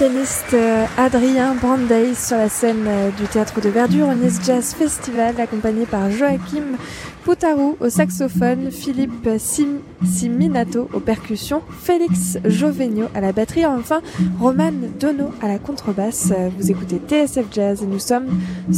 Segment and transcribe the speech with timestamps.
[0.00, 4.72] Pianiste euh, Adrien Brandeis sur la scène euh, du théâtre de Verdure au Nice Jazz
[4.72, 6.78] Festival, accompagné par Joachim
[7.22, 14.00] Poutarou au saxophone, Philippe Sim Siminato aux percussions, Félix Jovenio à la batterie, enfin
[14.40, 16.32] Roman Dono à la contrebasse.
[16.58, 18.28] Vous écoutez TSF Jazz et nous sommes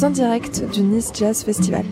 [0.03, 1.85] en direct du Nice Jazz Festival.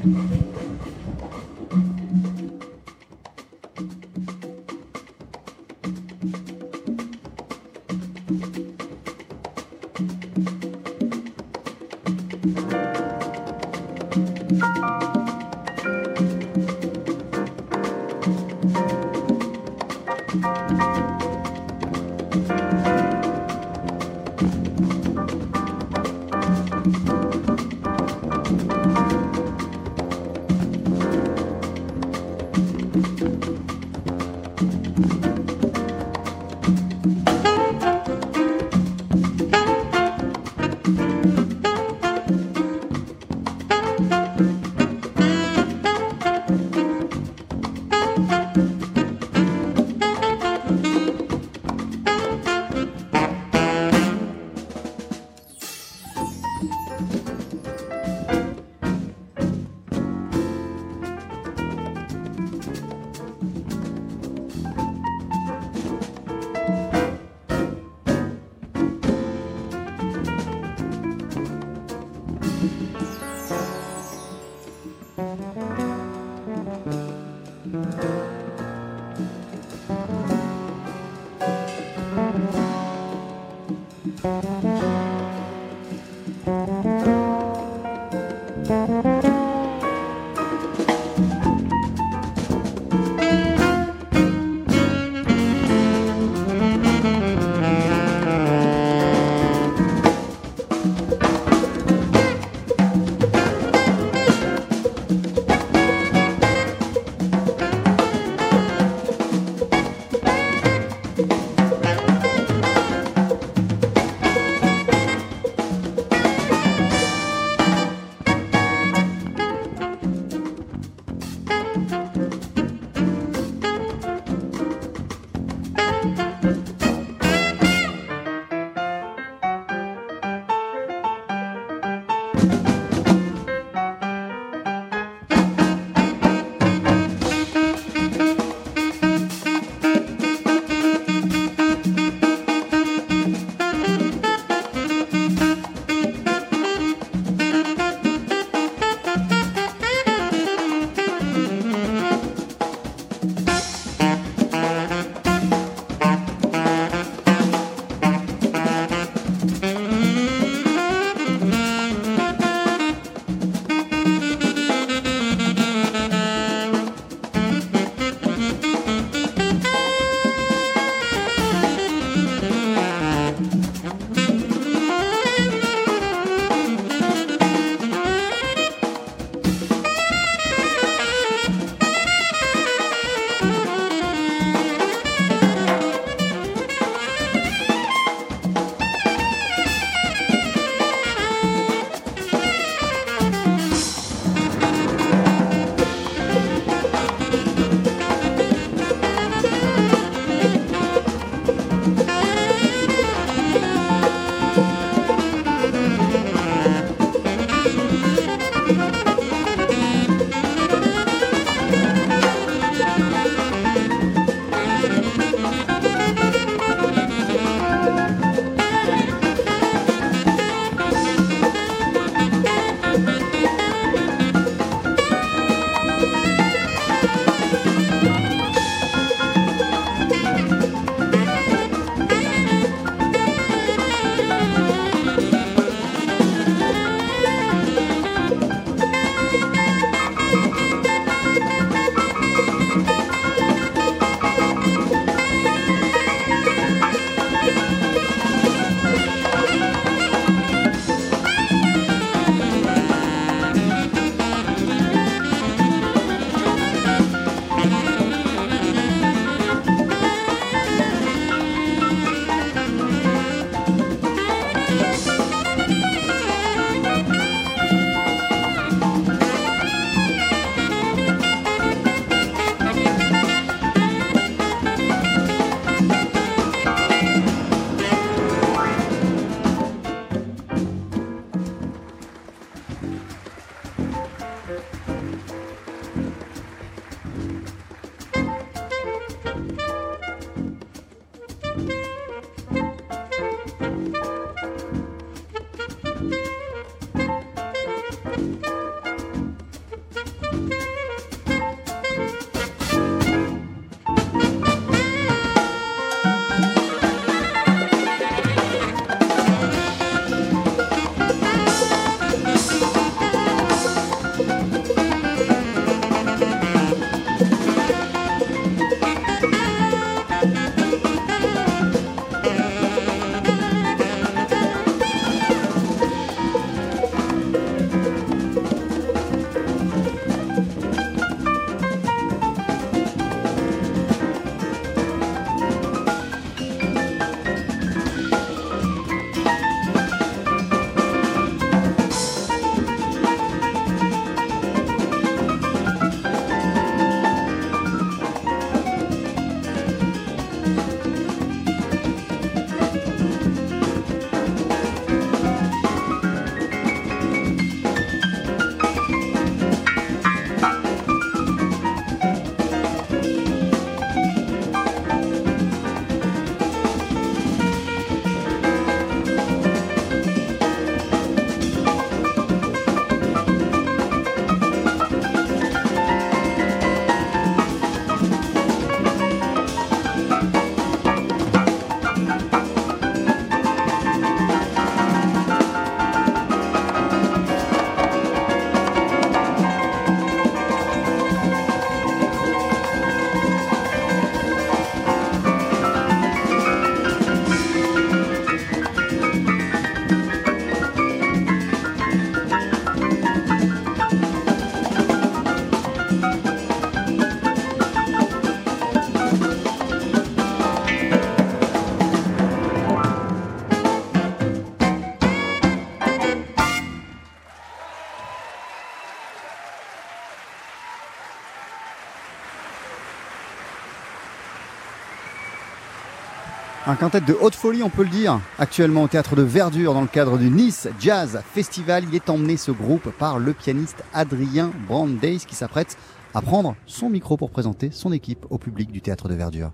[426.81, 429.87] Quintet de haute folie, on peut le dire, actuellement au théâtre de Verdure dans le
[429.87, 431.84] cadre du Nice Jazz Festival.
[431.87, 435.77] Il est emmené ce groupe par le pianiste Adrien Brandeis qui s'apprête
[436.15, 439.53] à prendre son micro pour présenter son équipe au public du théâtre de Verdure.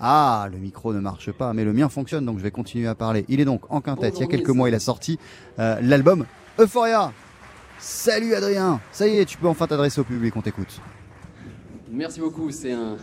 [0.00, 2.96] Ah, le micro ne marche pas, mais le mien fonctionne, donc je vais continuer à
[2.96, 3.24] parler.
[3.28, 4.16] Il est donc en quintette.
[4.16, 5.20] Il y a quelques mois, il a sorti
[5.60, 6.26] euh, l'album
[6.58, 7.12] Euphoria.
[7.78, 10.80] Salut Adrien, ça y est, tu peux enfin t'adresser au public, on t'écoute.
[11.88, 12.96] Merci beaucoup, c'est un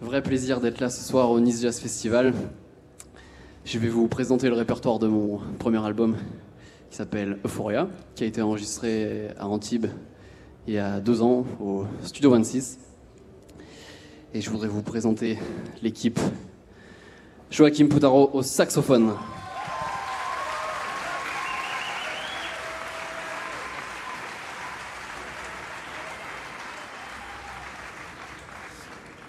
[0.00, 2.32] vrai plaisir d'être là ce soir au Nice Jazz Festival.
[3.66, 6.16] Je vais vous présenter le répertoire de mon premier album
[6.90, 9.86] qui s'appelle Euphoria, qui a été enregistré à Antibes
[10.66, 12.78] il y a deux ans au Studio 26.
[14.32, 15.38] Et je voudrais vous présenter
[15.82, 16.18] l'équipe.
[17.50, 19.12] Joachim Poutaro au saxophone.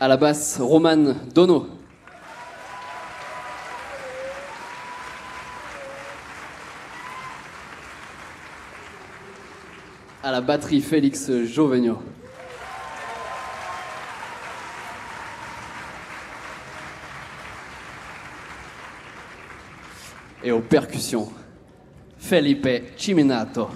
[0.03, 1.67] À la basse, Roman Dono.
[10.24, 12.01] À la batterie, Félix Jovegno.
[20.43, 21.31] Et aux percussions,
[22.17, 23.70] Felipe Ciminato.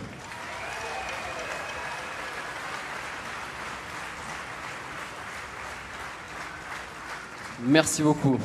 [7.67, 8.38] Merci beaucoup.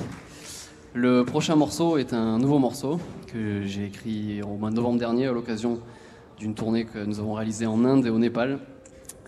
[0.95, 5.27] Le prochain morceau est un nouveau morceau que j'ai écrit au mois de novembre dernier
[5.27, 5.79] à l'occasion
[6.39, 8.61] d'une tournée que nous avons réalisée en Inde et au Népal.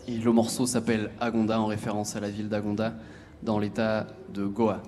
[0.08, 2.94] Et le morceau s'appelle Agonda en référence à la ville d'Agonda
[3.42, 4.82] dans l'état de Goa.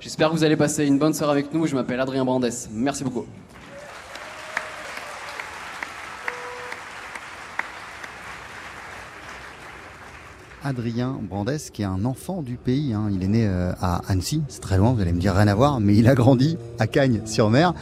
[0.00, 1.66] J'espère que vous allez passer une bonne soirée avec nous.
[1.66, 2.50] Je m'appelle Adrien Brandes.
[2.72, 3.24] Merci beaucoup.
[10.64, 12.92] Adrien Brandes, qui est un enfant du pays.
[12.92, 13.08] Hein.
[13.12, 15.54] Il est né euh, à Annecy, c'est très loin, vous allez me dire rien à
[15.54, 17.74] voir, mais il a grandi à Cagnes-sur-Mer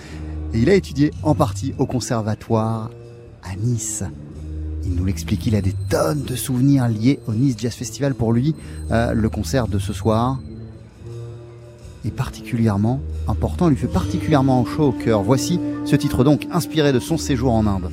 [0.52, 2.90] et il a étudié en partie au conservatoire
[3.42, 4.02] à Nice.
[4.84, 8.14] Il nous l'explique, il a des tonnes de souvenirs liés au Nice Jazz Festival.
[8.14, 8.54] Pour lui,
[8.90, 10.38] euh, le concert de ce soir
[12.04, 15.22] est particulièrement important, il lui fait particulièrement chaud au cœur.
[15.22, 17.90] Voici ce titre donc inspiré de son séjour en Inde.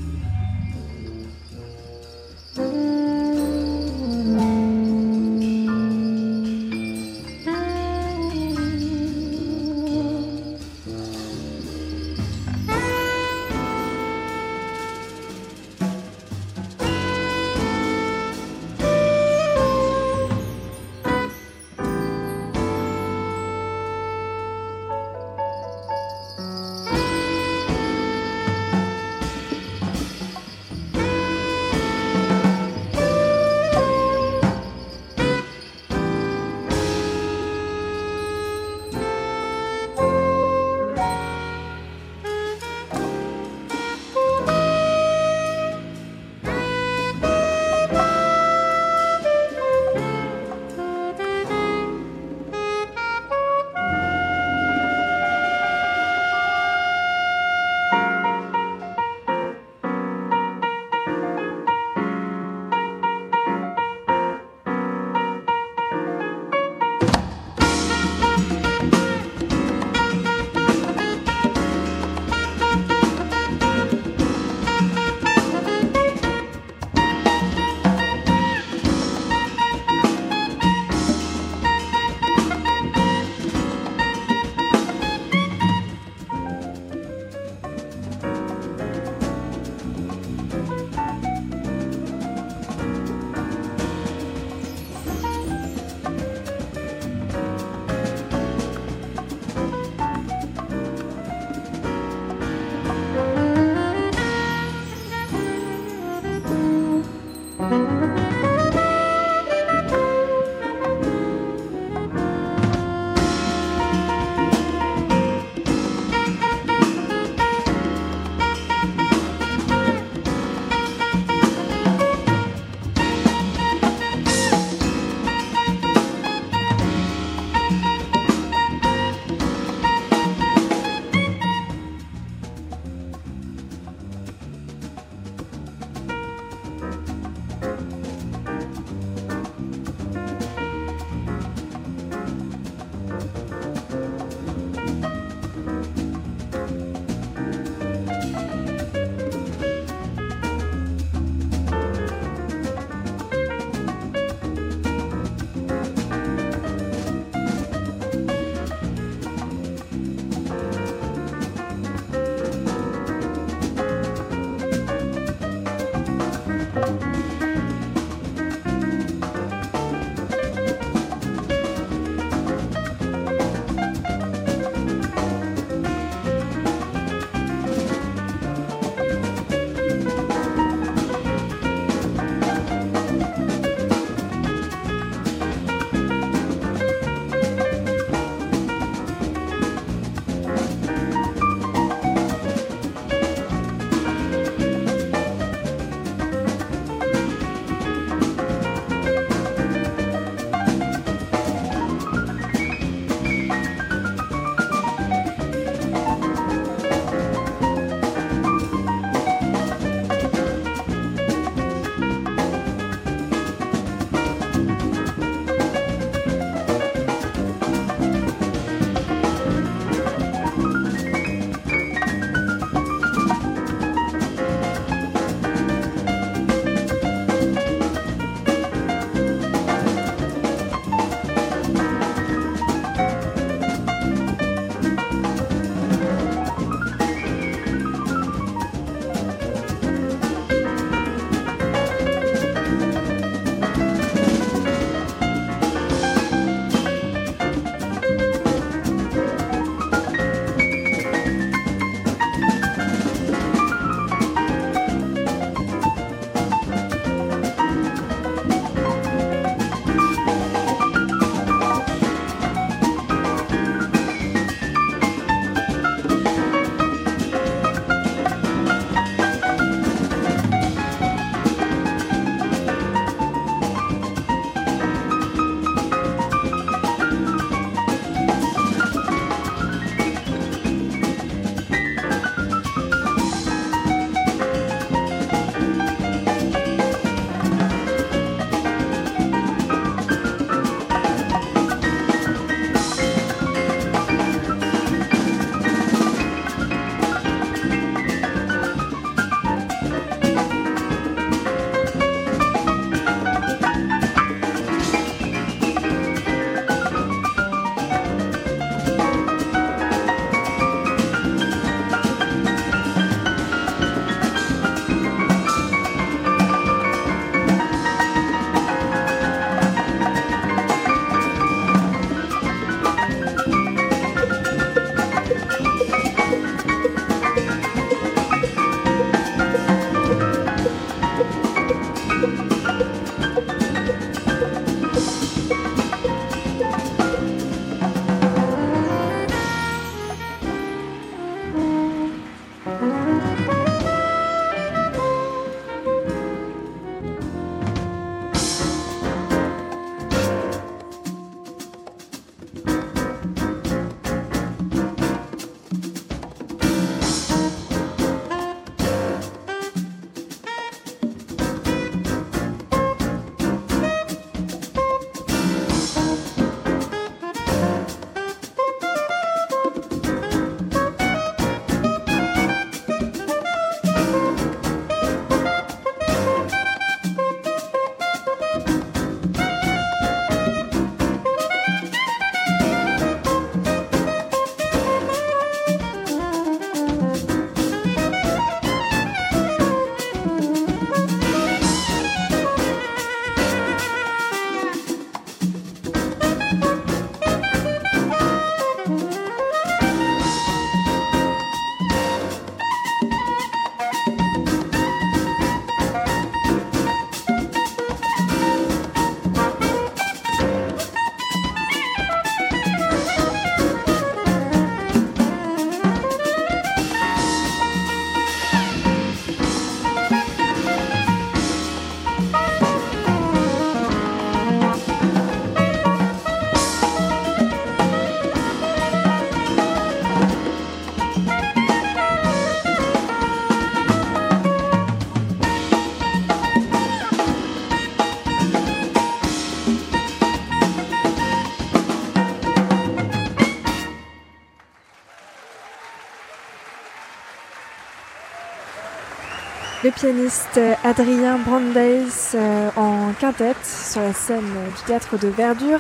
[449.98, 454.44] Pianiste Adrien Brandeis euh, en quintette sur la scène
[454.76, 455.80] du théâtre de Verdure.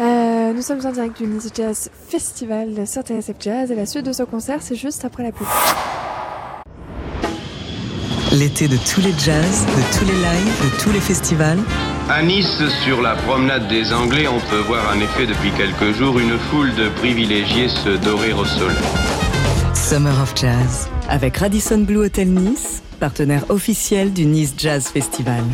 [0.00, 4.06] Euh, nous sommes en direct du Nice Jazz Festival sur TSF Jazz et la suite
[4.06, 5.46] de ce concert c'est juste après la pub.
[8.32, 11.58] L'été de tous les jazz, de tous les lives, de tous les festivals.
[12.08, 16.18] À Nice, sur la promenade des Anglais, on peut voir en effet depuis quelques jours
[16.18, 18.76] une foule de privilégiés se dorer au soleil.
[19.74, 25.44] Summer of Jazz, avec Radisson Blue Hotel Nice, partenaire officiel du Nice Jazz Festival.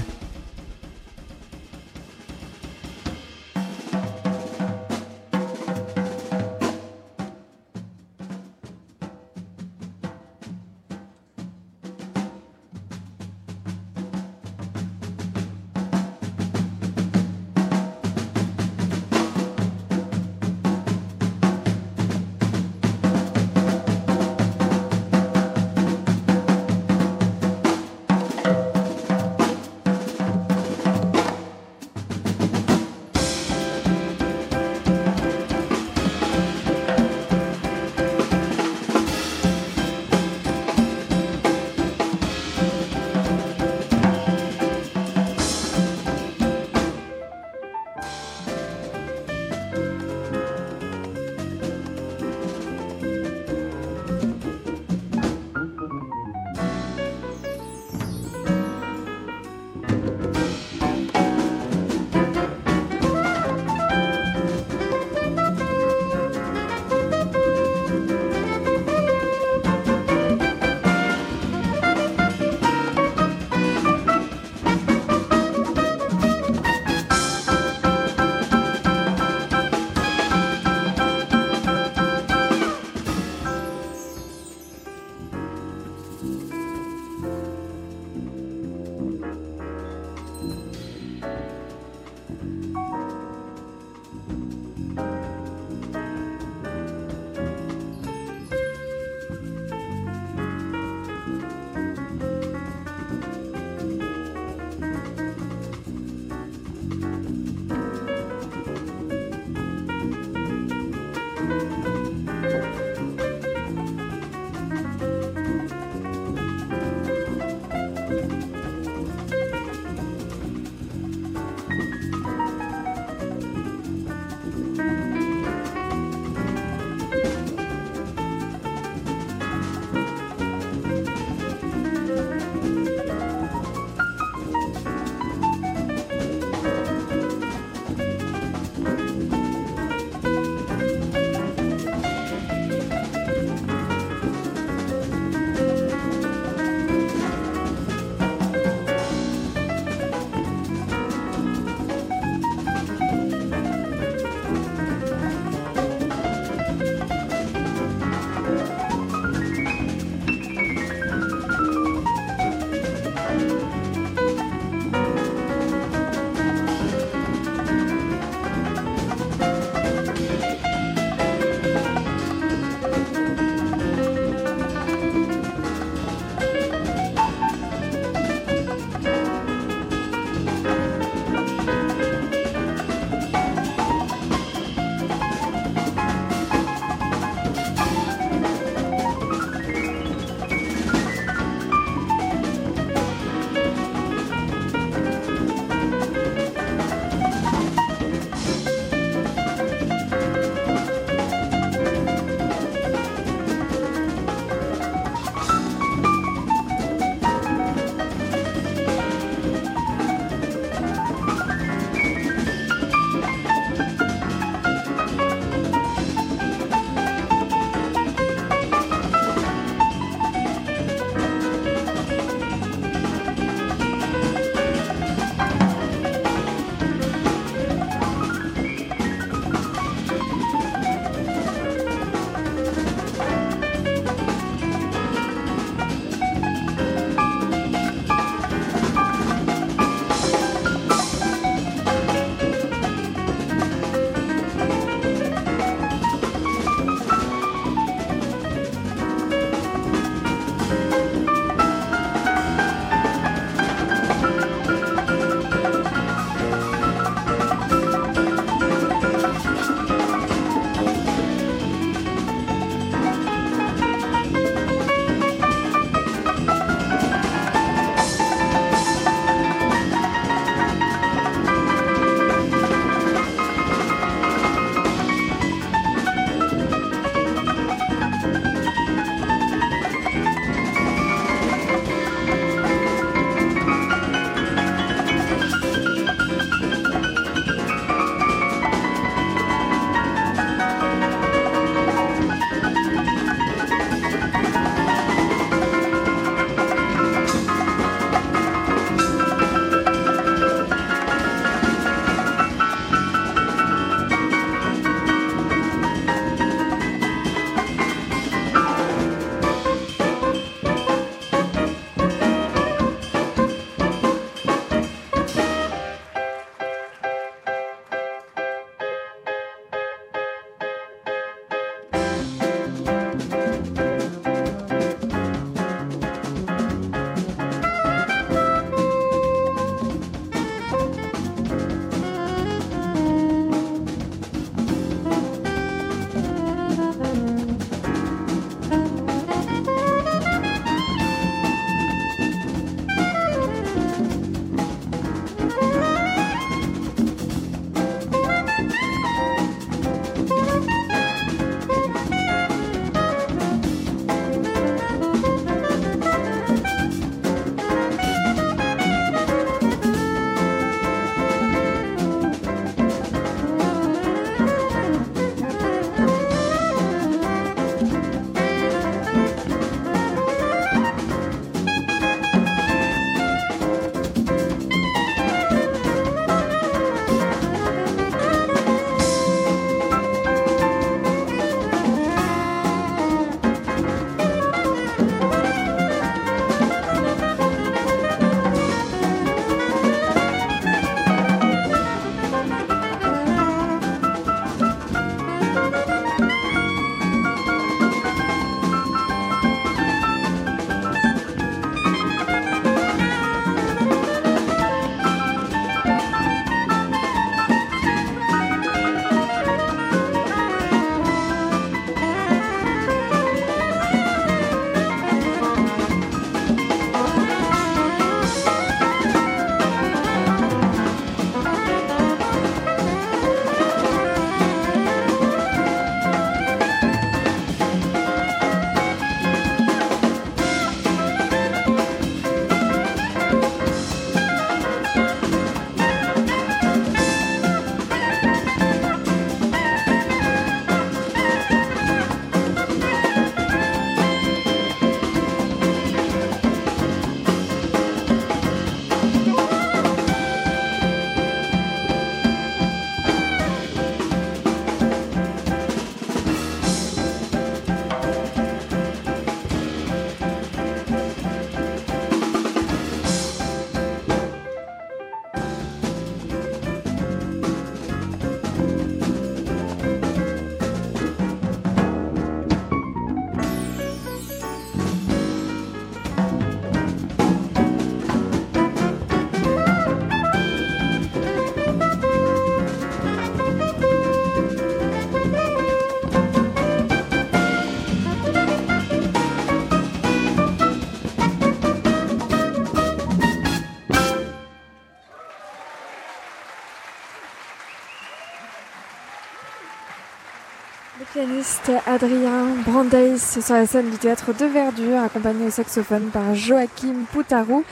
[501.87, 507.65] Adrien Brandeis sur la scène du théâtre de Verdure, accompagné au saxophone par Joachim Poutarou,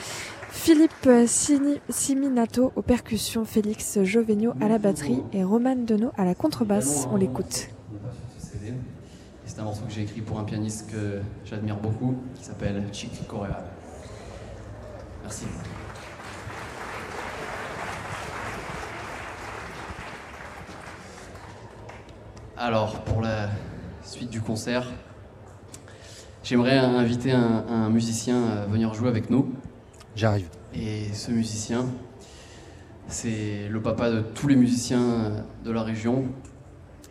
[0.50, 1.08] Philippe
[1.88, 7.08] Siminato aux percussions, Félix Jovenio à la batterie et Roman Denot à la contrebasse.
[7.12, 7.68] On l'écoute.
[9.44, 13.26] C'est un morceau que j'ai écrit pour un pianiste que j'admire beaucoup, qui s'appelle Chick
[13.26, 13.64] Corea.
[15.22, 15.46] Merci.
[22.56, 23.48] Alors, pour la
[24.08, 24.86] suite du concert,
[26.42, 29.52] j'aimerais inviter un, musicien à venir jouer avec nous.
[30.16, 30.48] J'arrive.
[30.74, 31.86] Et ce musicien,
[33.06, 36.24] c'est le papa de tous les musiciens de la région.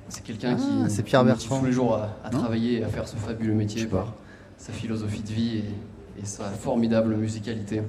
[0.10, 3.16] C'est quelqu'un ah, qui c'est Pierre tous les jours à, travailler et à faire ce
[3.16, 4.16] fabuleux métier par
[4.58, 7.84] sa philosophie de vie et, et sa formidable musicalité.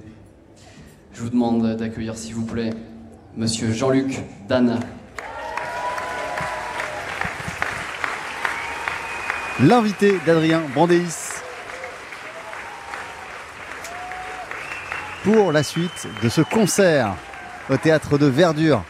[1.12, 2.70] Je vous demande d'accueillir, s'il vous plaît,
[3.36, 4.80] Monsieur Jean-Luc Dana.
[9.60, 11.42] L'invité d'Adrien Brandéis.
[15.24, 17.16] Pour la suite de ce concert
[17.68, 18.84] au théâtre de Verdure.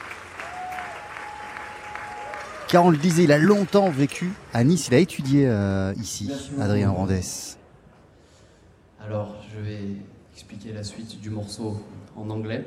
[2.68, 6.30] Car on le disait, il a longtemps vécu à Nice, il a étudié euh, ici,
[6.60, 7.56] Adrien Brandès.
[9.02, 9.80] Alors, je vais
[10.34, 11.82] expliquer la suite du morceau
[12.14, 12.66] en anglais,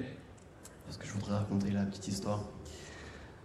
[0.86, 2.42] parce que je voudrais raconter la petite histoire.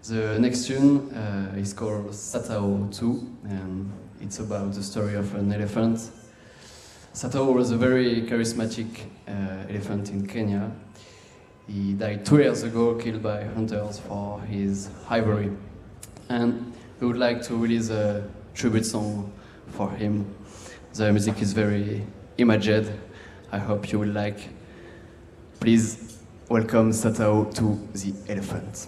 [0.02, 3.06] The next tune uh, is called Satao 2,
[3.50, 3.90] and
[4.20, 6.10] It's about the story of an elephant.
[7.12, 8.86] Sato was a very charismatic
[9.28, 9.32] uh,
[9.68, 10.72] elephant in Kenya.
[11.68, 15.50] He died two years ago, killed by hunters for his ivory.
[16.28, 19.32] And we would like to release a tribute song
[19.68, 20.34] for him.
[20.94, 22.06] The music is very
[22.38, 22.90] imaged.
[23.52, 24.48] I hope you will like.
[25.60, 28.86] Please welcome Satao to the elephant.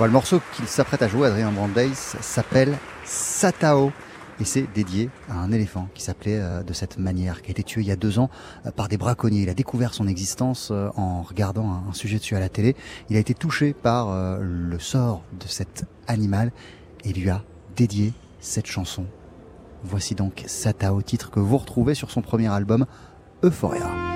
[0.00, 3.92] Le morceau qu'il s'apprête à jouer, Adrien Brandeis, s'appelle Satao.
[4.40, 7.62] Et c'est dédié à un éléphant qui s'appelait euh, de cette manière, qui a été
[7.62, 8.30] tué il y a deux ans
[8.66, 9.42] euh, par des braconniers.
[9.42, 12.74] Il a découvert son existence euh, en regardant un, sujet dessus à la télé.
[13.10, 16.50] Il a été touché par le sort de cet animal
[17.04, 17.44] et lui a
[17.76, 19.04] dédié cette chanson.
[19.84, 22.86] Voici donc Satao, titre que vous retrouvez sur son premier album,
[23.44, 24.11] Euphoria.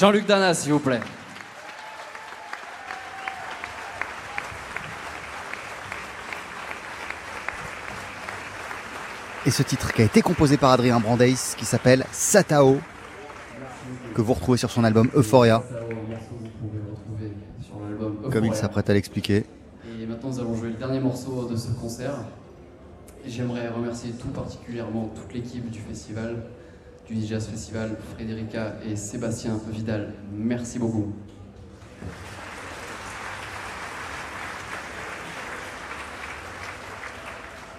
[0.00, 1.00] Jean-Luc Dana, s'il vous plaît.
[9.44, 12.80] Et ce titre qui a été composé par Adrien Brandeis, qui s'appelle Satao,
[14.14, 15.62] que vous retrouvez sur son album Euphoria,
[18.32, 19.44] comme il s'apprête à l'expliquer.
[19.84, 22.14] Et maintenant, nous allons jouer le dernier morceau de ce concert.
[23.26, 26.42] Et j'aimerais remercier tout particulièrement toute l'équipe du festival,
[27.10, 30.14] du Festival, Frédérica et Sébastien Vidal.
[30.32, 31.12] Merci beaucoup.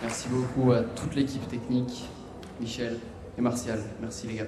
[0.02, 2.10] Merci beaucoup à toute l'équipe technique,
[2.60, 3.00] Michel
[3.38, 3.80] et Martial.
[4.02, 4.48] Merci les gars.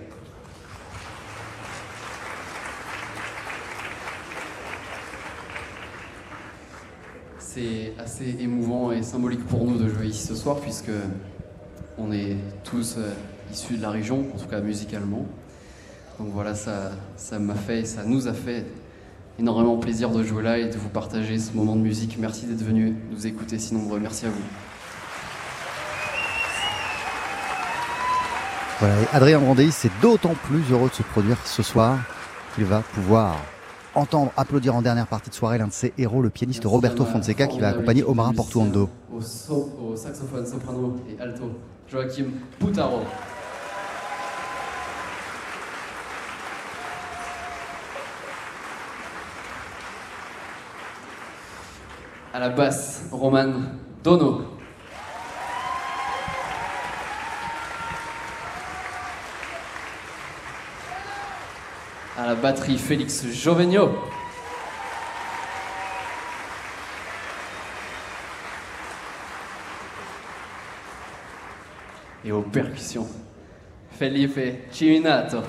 [7.39, 10.91] C'est assez émouvant et symbolique pour nous de jouer ici ce soir puisque
[11.97, 13.13] on est tous euh,
[13.53, 15.25] issus de la région, en tout cas musicalement.
[16.19, 18.65] Donc voilà, ça, ça m'a fait, ça nous a fait
[19.39, 22.17] énormément plaisir de jouer là et de vous partager ce moment de musique.
[22.19, 23.99] Merci d'être venus nous écouter si nombreux.
[23.99, 24.41] Merci à vous.
[28.79, 31.97] Voilà, et Adrien Brandeis est d'autant plus heureux de se produire ce soir
[32.55, 33.37] qu'il va pouvoir
[33.95, 37.05] entendre applaudir en dernière partie de soirée l'un de ses héros, le pianiste Merci Roberto
[37.05, 38.89] Fonseca, qui va accompagner Omar Portuondo.
[39.11, 41.51] musiciens, Au, so- au saxophone, soprano et alto,
[41.89, 42.25] Joachim
[42.59, 43.01] Putaro.
[52.35, 53.61] À la basse, Roman
[54.03, 54.41] Dono.
[62.17, 63.91] À la batterie, Félix Jovenio.
[72.25, 73.07] Et aux percussions,
[73.91, 75.43] Felipe Chiminato.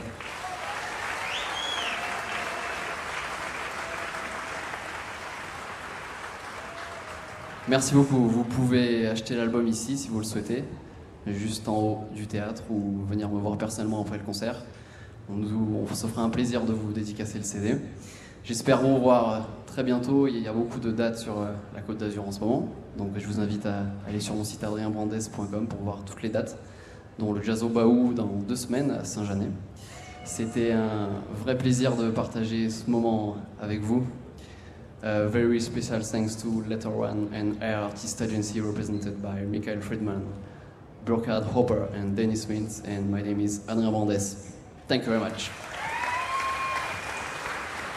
[7.67, 8.29] Merci beaucoup.
[8.29, 10.65] Vous pouvez acheter l'album ici si vous le souhaitez,
[11.27, 14.63] juste en haut du théâtre ou venir me voir personnellement après le concert.
[15.31, 17.77] On, on se fera un plaisir de vous dédicacer le CD.
[18.45, 20.27] J'espère vous euh, très bientôt.
[20.27, 22.69] Il y a beaucoup de dates sur euh, la Côte d'Azur en ce moment.
[22.99, 26.59] Donc je vous invite à aller sur mon site adrienbrandes.com pour voir toutes les dates,
[27.19, 29.49] dont le Jazz au Baou dans deux semaines à Saint-Janet.
[30.27, 31.09] C'était un
[31.43, 34.05] vrai plaisir de partager ce moment avec vous.
[35.07, 40.25] A very special thanks to Letter One and Air Artist Agency represented by Michael Friedman,
[41.05, 42.83] Burkhard Hopper and Dennis Mintz.
[42.89, 44.51] And my name is Adrien Brandes.
[44.89, 45.51] Thank you very much.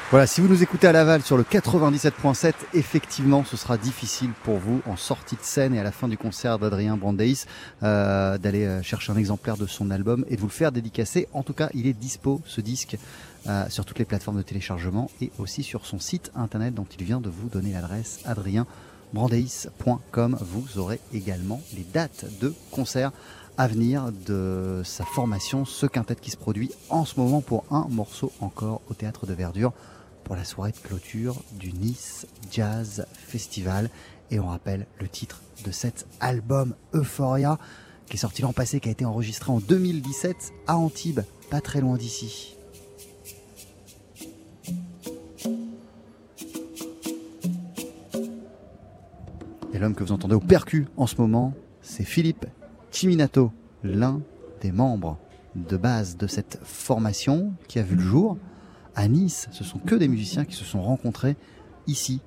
[0.10, 4.58] Voilà, si vous nous écoutez à Laval sur le 97.7, effectivement, ce sera difficile pour
[4.58, 7.44] vous, en sortie de scène et à la fin du concert d'Adrien Brandeis,
[7.84, 11.28] euh, d'aller euh, chercher un exemplaire de son album et de vous le faire dédicacer.
[11.34, 12.98] En tout cas, il est dispo, ce disque,
[13.48, 17.06] euh, sur toutes les plateformes de téléchargement et aussi sur son site internet dont il
[17.06, 20.38] vient de vous donner l'adresse adrienbrandeis.com.
[20.42, 23.12] Vous aurez également les dates de concerts
[23.58, 27.88] à venir de sa formation, ce quintet qui se produit en ce moment pour un
[27.90, 29.74] morceau encore au théâtre de Verdure
[30.24, 33.90] pour la soirée de clôture du Nice Jazz Festival.
[34.30, 37.58] Et on rappelle le titre de cet album Euphoria
[38.10, 41.82] qui est sorti l'an passé, qui a été enregistré en 2017 à Antibes, pas très
[41.82, 42.57] loin d'ici.
[49.78, 51.54] Et l'homme que vous entendez au percu en ce moment,
[51.84, 52.48] c'est Philippe
[52.90, 53.52] Chiminato,
[53.84, 54.22] l'un
[54.60, 55.20] des membres
[55.54, 58.40] de base de cette formation qui a vu le jour
[58.96, 59.48] à Nice.
[59.52, 61.36] Ce sont que des musiciens qui se sont rencontrés
[61.86, 62.22] ici,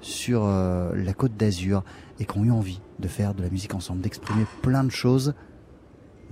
[0.00, 1.84] sur euh, la côte d'Azur,
[2.20, 5.34] et qui ont eu envie de faire de la musique ensemble, d'exprimer plein de choses,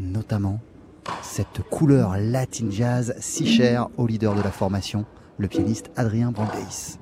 [0.00, 0.58] notamment
[1.20, 5.04] cette couleur latin jazz si chère au leader de la formation,
[5.36, 6.98] le pianiste Adrien Brandeis.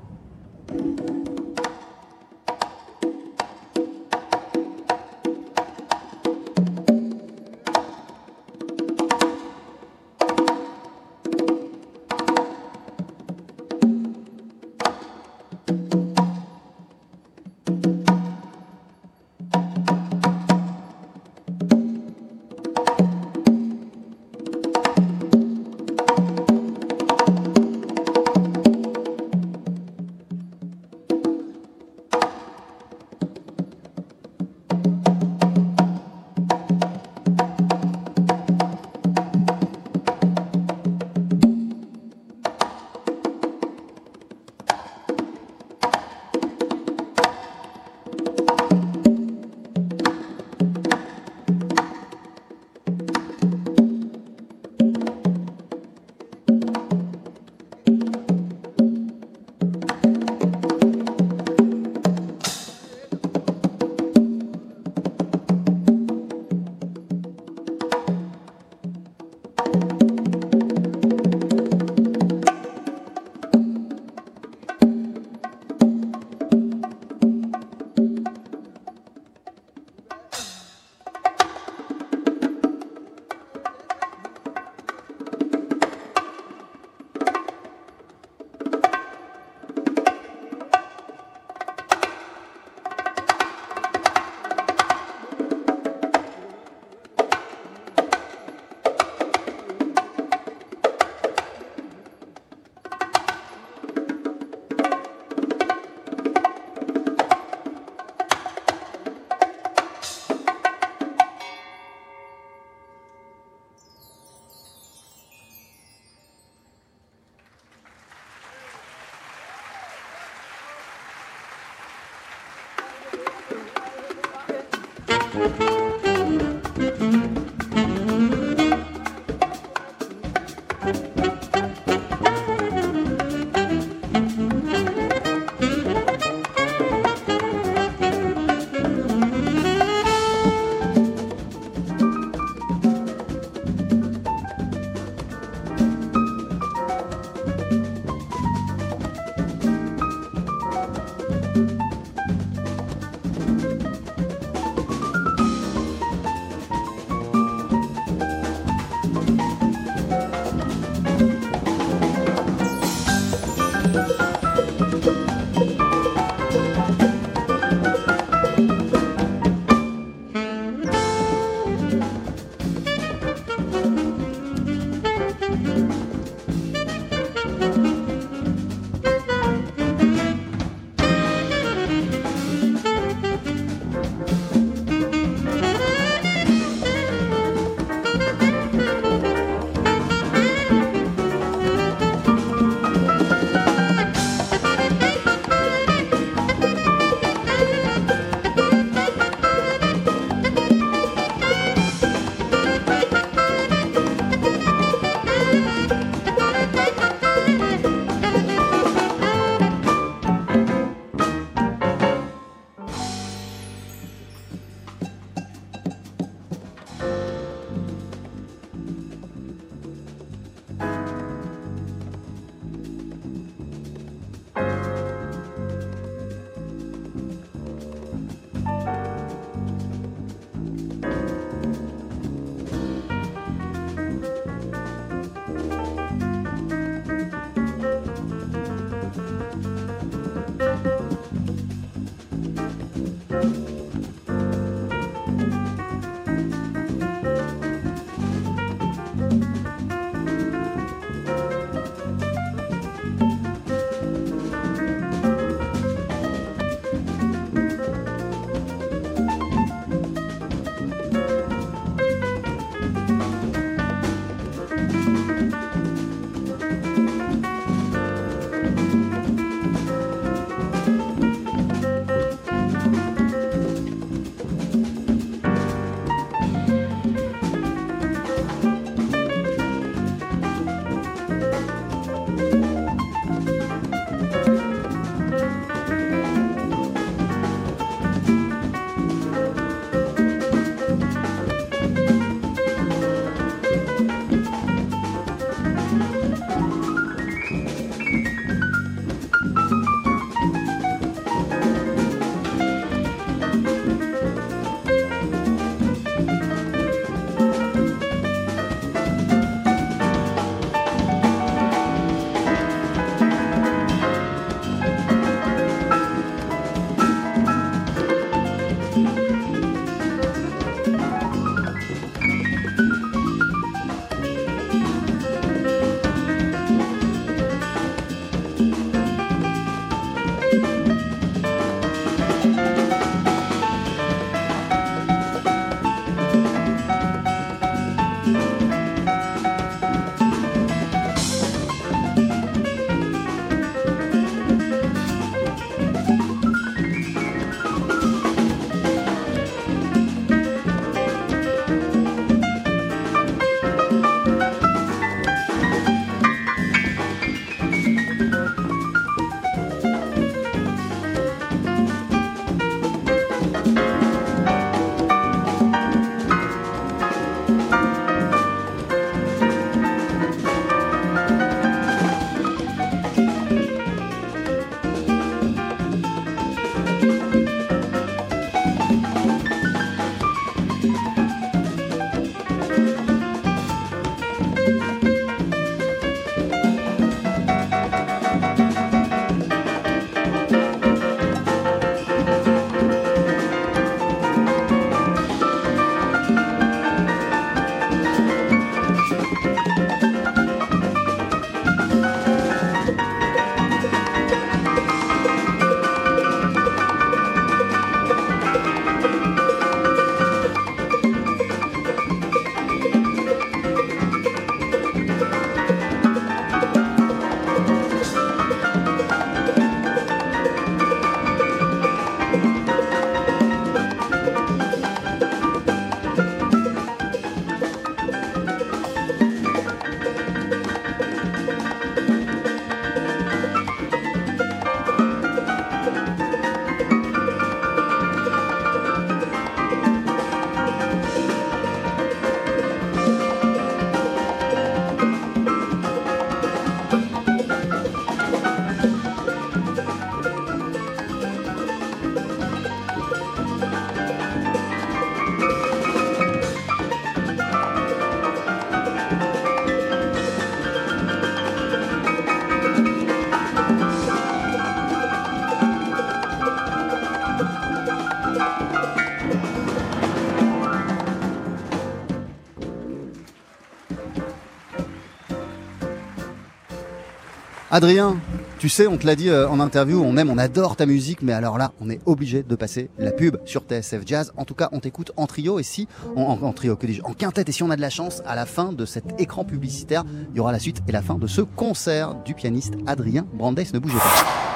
[477.73, 478.17] Adrien,
[478.59, 481.23] tu sais, on te l'a dit euh, en interview, on aime, on adore ta musique,
[481.23, 484.33] mais alors là, on est obligé de passer la pub sur TSF Jazz.
[484.37, 487.49] En tout cas, on t'écoute en trio et si, en, trio, que dis-je, en quintette,
[487.49, 490.03] et si on a de la chance, à la fin de cet écran publicitaire,
[490.33, 493.61] il y aura la suite et la fin de ce concert du pianiste Adrien Brandes.
[493.73, 494.50] Ne bougez pas.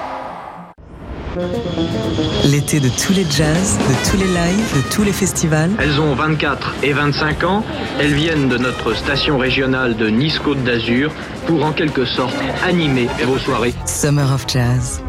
[2.45, 5.70] L'été de tous les jazz, de tous les lives, de tous les festivals.
[5.80, 7.64] Elles ont 24 et 25 ans.
[7.99, 11.12] Elles viennent de notre station régionale de Nice-Côte d'Azur
[11.47, 13.74] pour en quelque sorte animer vos soirées.
[13.85, 15.03] Summer of Jazz.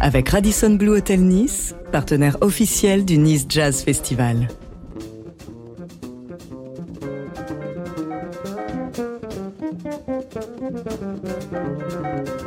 [0.00, 4.48] Avec Radisson Blue Hotel Nice, partenaire officiel du Nice Jazz Festival.
[11.50, 12.37] Thank